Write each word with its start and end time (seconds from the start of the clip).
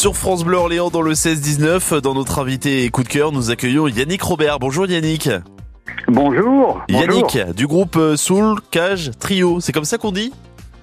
Sur 0.00 0.16
France 0.16 0.44
Bleu 0.44 0.56
Orléans 0.56 0.88
dans 0.88 1.02
le 1.02 1.12
16-19, 1.12 2.00
dans 2.00 2.14
notre 2.14 2.38
invité 2.38 2.88
coup 2.88 3.02
de 3.02 3.08
cœur, 3.08 3.32
nous 3.32 3.50
accueillons 3.50 3.86
Yannick 3.86 4.22
Robert. 4.22 4.58
Bonjour 4.58 4.86
Yannick. 4.86 5.28
Bonjour. 6.08 6.80
Yannick 6.88 7.36
du 7.54 7.66
groupe 7.66 7.98
Soul 8.16 8.62
Cage 8.70 9.10
Trio, 9.18 9.60
c'est 9.60 9.72
comme 9.72 9.84
ça 9.84 9.98
qu'on 9.98 10.10
dit? 10.10 10.32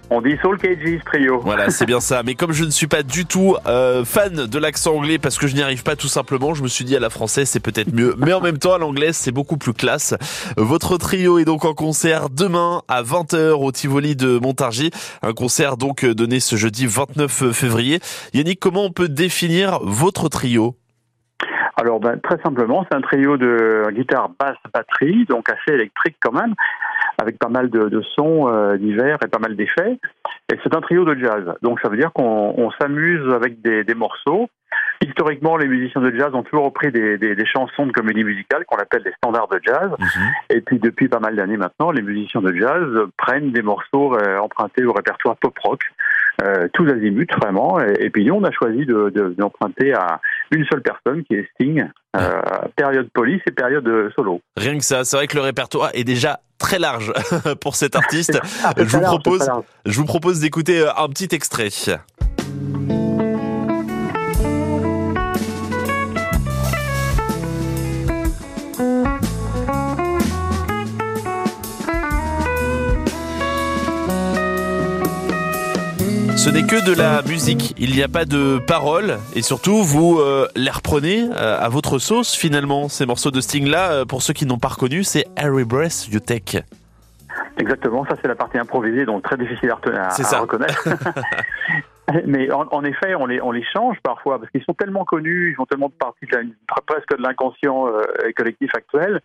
On 0.10 0.22
dit 0.22 0.38
Soul 0.42 0.58
Cages 0.58 1.00
Trio. 1.06 1.40
Voilà, 1.40 1.70
c'est 1.70 1.86
bien 1.86 2.00
ça. 2.00 2.24
Mais 2.24 2.36
comme 2.36 2.52
je 2.52 2.64
ne 2.64 2.70
suis 2.70 2.88
pas 2.88 3.04
du 3.04 3.26
tout 3.26 3.56
euh, 3.68 4.06
fan 4.06 4.48
de 4.48 4.60
l'accent 4.60 4.96
anglais 4.96 5.18
parce 5.18 5.38
que 5.38 5.48
je 5.48 5.56
n'y 5.56 5.62
arrive 5.62 5.84
pas 5.84 5.96
tout 5.96 6.08
simplement, 6.08 6.54
je 6.54 6.64
me 6.64 6.68
suis 6.68 6.86
dit 6.86 6.96
à 6.96 7.00
la 7.00 7.10
française 7.10 7.50
c'est 7.50 7.60
peut-être 7.60 7.94
mieux. 7.94 8.16
Mais 8.18 8.34
en 8.34 8.42
même 8.42 8.58
temps 8.58 8.74
à 8.74 8.78
l'anglaise 8.78 9.16
c'est 9.16 9.32
beaucoup 9.32 9.58
plus 9.58 9.74
classe. 9.74 10.16
Votre 10.58 10.98
trio 10.98 11.40
est 11.40 11.46
donc 11.46 11.66
en 11.66 11.74
concert 11.74 12.30
demain 12.30 12.82
à 12.88 13.04
20h 13.04 13.52
au 13.52 13.72
Tivoli 13.72 14.16
de 14.16 14.40
Montargis. 14.40 14.92
Un 15.22 15.34
concert 15.34 15.78
donc 15.78 16.06
donné 16.06 16.40
ce 16.40 16.56
jeudi 16.56 16.86
29 16.86 17.52
février. 17.52 18.00
Yannick, 18.34 18.60
comment 18.60 18.86
on 18.86 18.92
peut 18.92 19.10
définir 19.10 19.80
votre 19.84 20.30
trio? 20.30 20.76
Alors, 21.80 22.00
ben, 22.00 22.20
très 22.20 22.42
simplement, 22.42 22.88
c'est 22.90 22.98
un 22.98 23.02
trio 23.02 23.38
de 23.38 23.84
guitare, 23.92 24.32
basse, 24.40 24.58
batterie, 24.74 25.26
donc 25.26 25.48
assez 25.48 25.76
électrique 25.76 26.18
quand 26.20 26.32
même 26.32 26.56
avec 27.18 27.40
pas 27.40 27.50
mal 27.50 27.70
de, 27.70 27.90
de 27.90 28.02
sons 28.16 28.48
euh, 28.48 28.78
divers 28.78 29.18
et 29.24 29.28
pas 29.28 29.40
mal 29.40 29.56
d'effets. 29.56 29.98
Et 30.52 30.58
c'est 30.64 30.76
un 30.76 30.82
trio 30.82 31.04
de 31.04 31.16
jazz. 31.20 31.56
Donc 31.62 31.80
ça 31.82 31.90
veut 31.90 31.98
dire 31.98 32.14
qu'on 32.14 32.72
s'amuse 32.80 33.34
avec 33.34 33.62
des, 33.62 33.84
des, 33.84 33.96
morceaux. 33.96 34.50
Historiquement, 35.06 35.58
les 35.58 35.68
musiciens 35.68 36.02
de 36.02 36.16
jazz 36.18 36.34
ont 36.34 36.44
toujours 36.44 36.66
repris 36.66 36.92
des, 36.92 37.18
des, 37.18 37.36
des 37.36 37.46
chansons 37.46 37.86
de 37.86 37.92
comédie 37.92 38.24
musicale 38.24 38.66
qu'on 38.66 38.78
appelle 38.78 39.04
des 39.04 39.14
standards 39.18 39.48
de 39.48 39.60
jazz. 39.66 39.90
Mhm. 40.00 40.32
Et 40.52 40.62
puis 40.62 40.80
depuis 40.80 41.08
pas 41.08 41.20
mal 41.20 41.36
d'années 41.36 41.58
maintenant, 41.58 41.92
les 41.92 42.02
musiciens 42.02 42.42
de 42.42 42.54
jazz 42.56 42.86
prennent 43.18 43.52
des 43.52 43.62
morceaux 43.62 44.16
euh, 44.16 44.38
empruntés 44.38 44.86
au 44.86 44.94
répertoire 44.94 45.36
pop 45.38 45.58
rock. 45.64 45.82
Euh, 46.44 46.68
tous 46.72 46.88
azimuts 46.88 47.26
vraiment. 47.42 47.80
Et, 47.80 48.12
puis 48.12 48.24
nous, 48.24 48.36
on 48.36 48.44
a 48.44 48.52
choisi 48.52 48.86
d'emprunter 48.86 49.90
de, 49.90 49.96
à 49.96 50.22
une 50.52 50.66
seule 50.72 50.84
personne 50.84 51.24
qui 51.24 51.34
est 51.34 51.50
Sting, 51.56 51.84
euh, 52.16 52.42
période 52.76 53.10
police 53.12 53.42
et 53.48 53.52
période 53.52 54.12
solo. 54.16 54.40
Rien 54.56 54.78
que 54.78 54.84
ça, 54.84 55.04
c'est 55.04 55.18
vrai 55.18 55.26
que 55.26 55.36
le 55.36 55.42
répertoire 55.42 55.90
est 55.96 56.04
déjà 56.04 56.40
très 56.68 56.80
large 56.80 57.14
pour 57.62 57.78
cet 57.78 57.96
artiste. 57.96 58.38
je, 58.76 58.84
vous 58.84 59.00
propose, 59.00 59.50
je 59.86 59.98
vous 59.98 60.06
propose 60.06 60.42
d'écouter 60.42 60.82
euh, 60.82 60.92
un 60.98 61.08
petit 61.08 61.30
extrait. 61.32 61.70
Ce 76.48 76.52
n'est 76.54 76.64
que 76.64 76.80
de 76.80 76.98
la 76.98 77.22
musique, 77.24 77.76
il 77.78 77.92
n'y 77.92 78.02
a 78.02 78.08
pas 78.08 78.24
de 78.24 78.58
paroles 78.58 79.18
et 79.36 79.42
surtout 79.42 79.84
vous 79.84 80.20
euh, 80.22 80.48
les 80.56 80.72
reprenez 80.72 81.24
euh, 81.24 81.60
à 81.60 81.68
votre 81.68 82.00
sauce 82.00 82.38
finalement. 82.38 82.88
Ces 82.88 83.06
morceaux 83.06 83.32
de 83.32 83.42
Sting 83.42 83.68
là, 83.68 83.92
euh, 83.92 84.06
pour 84.06 84.22
ceux 84.22 84.32
qui 84.32 84.46
n'ont 84.46 84.58
pas 84.58 84.70
reconnu, 84.70 85.04
c'est 85.04 85.26
Harry 85.36 85.66
Breath 85.66 86.08
You 86.10 86.22
Take. 86.22 86.62
Exactement, 87.58 88.06
ça 88.06 88.16
c'est 88.22 88.30
la 88.30 88.36
partie 88.36 88.58
improvisée, 88.58 89.04
donc 89.04 89.24
très 89.24 89.36
difficile 89.36 89.72
à, 89.72 90.08
à 90.08 90.40
reconnaître. 90.40 90.88
Mais 92.26 92.50
en, 92.54 92.84
effet, 92.86 93.14
on 93.16 93.26
les, 93.26 93.42
on 93.42 93.52
les 93.52 93.66
change 93.74 93.98
parfois 94.02 94.40
parce 94.40 94.50
qu'ils 94.50 94.64
sont 94.64 94.74
tellement 94.74 95.04
connus, 95.04 95.52
ils 95.52 95.56
font 95.56 95.66
tellement 95.66 95.90
partie 95.90 96.28
de 96.28 96.48
presque 96.86 97.18
de 97.18 97.24
l'inconscient 97.24 97.88
collectif 98.38 98.74
actuel 98.74 99.20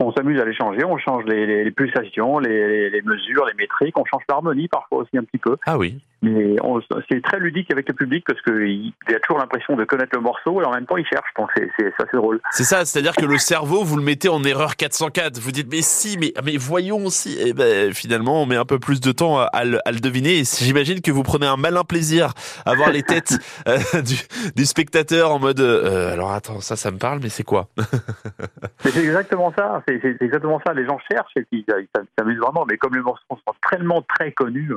on 0.00 0.12
s'amuse 0.12 0.40
à 0.40 0.44
les 0.44 0.54
changer, 0.54 0.84
on 0.84 0.98
change 0.98 1.24
les, 1.24 1.70
pulsations, 1.70 2.38
les, 2.38 3.02
mesures, 3.04 3.46
les 3.46 3.54
métriques, 3.54 3.98
on 3.98 4.04
change 4.04 4.22
l'harmonie 4.28 4.68
parfois 4.68 4.98
aussi 4.98 5.16
un 5.18 5.24
petit 5.24 5.38
peu. 5.38 5.56
Ah 5.66 5.78
oui. 5.78 5.98
Mais 6.22 6.56
c'est 7.10 7.22
très 7.22 7.38
ludique 7.38 7.70
avec 7.70 7.88
le 7.88 7.94
public 7.94 8.24
parce 8.26 8.40
qu'il 8.42 8.92
a 9.08 9.18
toujours 9.20 9.38
l'impression 9.38 9.76
de 9.76 9.84
connaître 9.84 10.14
le 10.14 10.22
morceau 10.22 10.60
et 10.62 10.64
en 10.64 10.72
même 10.72 10.86
temps 10.86 10.96
il 10.96 11.06
cherche, 11.06 11.28
donc 11.38 11.50
c'est 11.54 11.86
assez 11.86 12.16
drôle. 12.16 12.40
C'est 12.50 12.64
ça, 12.64 12.84
c'est-à-dire 12.84 13.14
que 13.14 13.26
le 13.26 13.38
cerveau, 13.38 13.84
vous 13.84 13.96
le 13.96 14.02
mettez 14.02 14.28
en 14.28 14.42
erreur 14.42 14.76
404. 14.76 15.38
Vous 15.38 15.52
dites 15.52 15.70
mais 15.70 15.82
si, 15.82 16.16
mais, 16.18 16.32
mais 16.44 16.56
voyons 16.56 17.04
aussi. 17.04 17.38
Et 17.38 17.52
ben 17.52 17.92
finalement, 17.92 18.42
on 18.42 18.46
met 18.46 18.56
un 18.56 18.64
peu 18.64 18.78
plus 18.78 19.00
de 19.00 19.12
temps 19.12 19.38
à, 19.38 19.64
le, 19.64 20.00
deviner. 20.00 20.38
Et 20.40 20.44
j'imagine 20.44 21.00
que 21.00 21.10
vous 21.10 21.22
prenez 21.22 21.46
un 21.46 21.56
malin 21.56 21.84
plaisir 21.84 22.32
à 22.64 22.74
voir 22.74 22.90
les 22.90 23.02
têtes 23.02 23.34
euh, 23.68 23.78
du, 24.56 24.64
spectateur 24.64 25.32
en 25.32 25.38
mode 25.38 25.60
euh, 25.60 26.12
alors 26.12 26.32
attends, 26.32 26.60
ça, 26.60 26.76
ça 26.76 26.90
me 26.90 26.98
parle, 26.98 27.20
mais 27.22 27.28
c'est 27.28 27.44
quoi? 27.44 27.68
C'est 28.80 28.96
exactement 28.96 29.52
ça 29.56 29.82
c'est 29.86 30.16
exactement 30.20 30.60
ça. 30.66 30.72
Les 30.74 30.86
gens 30.86 30.98
cherchent 31.10 31.36
et 31.36 31.42
puis 31.42 31.64
ils 31.66 31.86
s'amusent 32.18 32.38
vraiment. 32.38 32.64
Mais 32.68 32.76
comme 32.76 32.94
les 32.94 33.02
morceaux 33.02 33.24
sont 33.30 33.54
tellement 33.70 34.02
très 34.02 34.32
connus, 34.32 34.72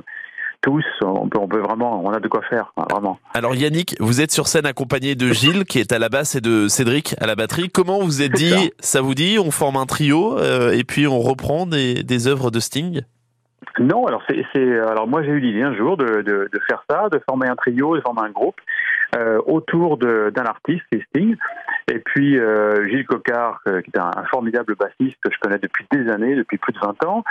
tous, 0.62 0.84
on 1.02 1.30
peut, 1.30 1.40
on 1.40 1.48
peut 1.48 1.60
vraiment, 1.60 2.04
on 2.04 2.12
a 2.12 2.20
de 2.20 2.28
quoi 2.28 2.42
faire, 2.50 2.74
vraiment. 2.90 3.20
Alors 3.34 3.56
Yannick, 3.56 3.96
vous 4.00 4.22
êtes 4.22 4.32
sur 4.32 4.48
scène 4.48 4.66
accompagné 4.66 5.16
de 5.16 5.28
Gilles 5.28 5.64
qui 5.66 5.80
est 5.80 5.92
à 5.94 6.00
la 6.00 6.10
basse 6.10 6.36
et 6.36 6.42
de 6.42 6.68
Cédric 6.68 7.16
à 7.22 7.28
la 7.28 7.36
batterie. 7.36 7.70
Comment 7.70 8.00
vous 8.00 8.22
êtes 8.22 8.34
dit, 8.34 8.72
ça. 8.80 9.02
vous 9.02 9.16
dit, 9.16 9.38
on 9.40 9.52
forme 9.52 9.78
un 9.78 9.86
trio 9.86 10.38
euh, 10.38 10.72
et 10.72 10.84
puis 10.84 11.08
on 11.08 11.20
reprend 11.20 11.66
des, 11.66 12.04
des 12.04 12.28
œuvres 12.28 12.52
de 12.52 12.60
Sting? 12.60 13.02
Non, 13.80 14.06
alors 14.08 14.22
c'est, 14.28 14.80
alors 14.80 15.08
moi 15.08 15.24
j'ai 15.24 15.30
eu 15.30 15.40
l'idée 15.40 15.62
un 15.62 15.76
jour 15.76 15.96
de, 15.96 16.06
de, 16.06 16.50
de, 16.52 16.60
faire 16.68 16.84
ça, 16.90 17.08
de 17.10 17.22
former 17.30 17.48
un 17.48 17.56
trio, 17.56 17.96
de 17.96 18.02
former 18.02 18.24
un 18.24 18.32
groupe 18.32 18.60
euh, 19.16 19.40
autour 19.46 19.98
d'un 19.98 20.46
artiste, 20.46 20.84
Sting, 21.10 21.36
et 21.90 22.00
puis 22.00 22.38
euh, 22.38 22.88
Gilles 22.88 23.06
Cocard, 23.06 23.62
euh, 23.68 23.82
qui 23.82 23.92
est 23.94 24.00
un, 24.00 24.12
formidable 24.30 24.76
bassiste 24.76 25.18
que 25.22 25.32
je 25.32 25.40
connais 25.40 25.60
depuis 25.60 25.86
des 25.92 26.10
années, 26.10 26.36
depuis 26.36 26.58
plus 26.58 26.74
de 26.74 26.80
20 26.80 27.04
ans, 27.06 27.24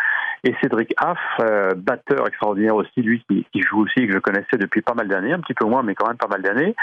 et 0.44 0.54
Cédric 0.60 0.92
Aff, 0.96 1.19
euh, 1.41 1.74
batteur 1.76 2.26
extraordinaire 2.26 2.74
aussi, 2.74 3.02
lui 3.02 3.22
qui, 3.28 3.46
qui, 3.52 3.62
joue 3.62 3.82
aussi, 3.82 4.06
que 4.06 4.12
je 4.12 4.19
connaissais 4.19 4.56
depuis 4.58 4.82
pas 4.82 4.94
mal 4.94 5.08
d'années, 5.08 5.32
un 5.32 5.41
petit 5.41 5.54
peu 5.54 5.66
moins, 5.66 5.82
mais 5.82 5.94
quand 5.94 6.08
même 6.08 6.16
pas 6.16 6.28
mal 6.28 6.42
d'années. 6.42 6.74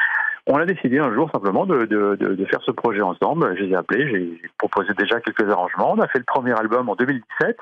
On 0.47 0.57
a 0.57 0.65
décidé 0.65 0.99
un 0.99 1.13
jour 1.13 1.29
simplement 1.33 1.65
de, 1.65 1.85
de, 1.85 2.15
de, 2.19 2.35
de 2.35 2.45
faire 2.45 2.61
ce 2.65 2.71
projet 2.71 3.01
ensemble. 3.01 3.55
Je 3.57 3.63
les 3.63 3.71
ai 3.71 3.75
appelés, 3.75 4.07
j'ai 4.09 4.49
proposé 4.57 4.93
déjà 4.97 5.19
quelques 5.19 5.49
arrangements. 5.49 5.93
On 5.93 5.99
a 5.99 6.07
fait 6.07 6.19
le 6.19 6.25
premier 6.25 6.53
album 6.53 6.87
en 6.87 6.95
2017. 6.95 7.57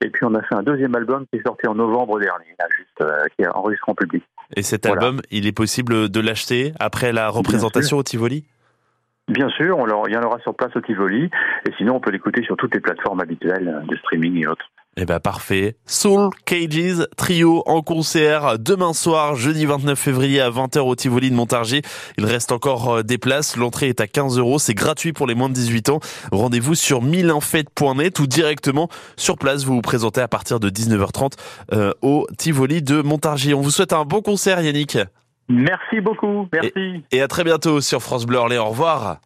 Et 0.00 0.10
puis 0.10 0.24
on 0.24 0.34
a 0.34 0.42
fait 0.42 0.54
un 0.54 0.62
deuxième 0.62 0.94
album 0.96 1.26
qui 1.30 1.38
est 1.38 1.46
sorti 1.46 1.66
en 1.68 1.74
novembre 1.74 2.18
dernier, 2.18 2.46
juste, 2.76 3.00
euh, 3.02 3.24
qui 3.36 3.42
est 3.42 3.48
enregistré 3.48 3.92
en 3.92 3.94
public. 3.94 4.24
Et 4.56 4.62
cet 4.62 4.86
album, 4.86 5.20
il 5.30 5.46
est 5.46 5.56
possible 5.56 6.08
de 6.08 6.20
l'acheter 6.20 6.72
après 6.80 7.12
la 7.12 7.28
représentation 7.28 7.98
au 7.98 8.02
Tivoli? 8.02 8.44
Bien 9.28 9.48
sûr, 9.50 9.78
on 9.78 10.06
il 10.06 10.12
y 10.12 10.16
en 10.16 10.22
aura 10.22 10.38
sur 10.40 10.54
place 10.54 10.76
au 10.76 10.80
Tivoli, 10.80 11.30
et 11.66 11.72
sinon 11.78 11.96
on 11.96 12.00
peut 12.00 12.10
l'écouter 12.10 12.42
sur 12.42 12.56
toutes 12.56 12.74
les 12.74 12.80
plateformes 12.80 13.20
habituelles 13.20 13.82
de 13.88 13.96
streaming 13.96 14.42
et 14.42 14.46
autres. 14.46 14.66
Eh 14.96 15.06
ben 15.06 15.18
parfait. 15.18 15.76
Soul 15.86 16.30
Cages 16.44 17.04
Trio 17.16 17.64
en 17.66 17.82
concert 17.82 18.60
demain 18.60 18.92
soir, 18.92 19.34
jeudi 19.34 19.66
29 19.66 19.98
février 19.98 20.40
à 20.40 20.50
20h 20.50 20.78
au 20.80 20.94
Tivoli 20.94 21.30
de 21.30 21.34
Montargis. 21.34 21.82
Il 22.16 22.24
reste 22.24 22.52
encore 22.52 22.98
euh, 22.98 23.02
des 23.02 23.18
places. 23.18 23.56
L'entrée 23.56 23.88
est 23.88 24.00
à 24.00 24.06
15 24.06 24.38
euros. 24.38 24.60
C'est 24.60 24.74
gratuit 24.74 25.12
pour 25.12 25.26
les 25.26 25.34
moins 25.34 25.48
de 25.48 25.54
18 25.54 25.88
ans. 25.88 25.98
Rendez-vous 26.30 26.76
sur 26.76 27.02
mileinfête.net 27.02 28.20
ou 28.20 28.28
directement 28.28 28.88
sur 29.16 29.36
place. 29.36 29.64
Vous 29.64 29.74
vous 29.74 29.82
présentez 29.82 30.20
à 30.20 30.28
partir 30.28 30.60
de 30.60 30.70
19h30 30.70 31.32
euh, 31.72 31.90
au 32.00 32.28
Tivoli 32.38 32.80
de 32.80 33.02
Montargis. 33.02 33.54
On 33.54 33.62
vous 33.62 33.70
souhaite 33.70 33.92
un 33.92 34.04
bon 34.04 34.22
concert 34.22 34.60
Yannick. 34.60 34.98
Merci 35.48 36.00
beaucoup. 36.00 36.48
Merci. 36.52 37.04
Et, 37.10 37.18
et 37.18 37.22
à 37.22 37.28
très 37.28 37.44
bientôt 37.44 37.80
sur 37.80 38.02
France 38.02 38.26
Bleu 38.26 38.38
Orléans. 38.38 38.66
Au 38.66 38.70
revoir. 38.70 39.18